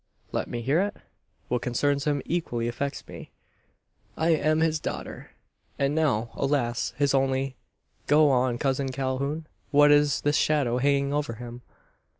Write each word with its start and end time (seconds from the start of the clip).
"Let 0.31 0.47
me 0.47 0.63
hear 0.63 0.81
it? 0.81 0.95
What 1.47 1.61
concerns 1.61 2.05
him, 2.05 2.23
equally 2.25 2.67
affects 2.67 3.07
me. 3.07 3.29
I 4.17 4.29
am 4.29 4.61
his 4.61 4.79
daughter; 4.79 5.29
and 5.77 5.93
now, 5.93 6.31
alas, 6.33 6.95
his 6.97 7.13
only. 7.13 7.55
Go 8.07 8.31
on, 8.31 8.57
cousin 8.57 8.91
Calhoun! 8.91 9.45
What 9.69 9.91
is 9.91 10.21
this 10.21 10.37
shadow 10.37 10.79
hanging 10.79 11.13
over 11.13 11.33
him?" 11.33 11.61